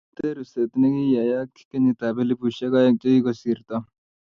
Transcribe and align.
miten 0.09 0.31
ruset 0.37 0.71
negiyayak 0.81 1.51
kenyitab 1.69 2.15
elubushek 2.21 2.73
aek 2.79 2.95
chegigosirto 3.01 3.77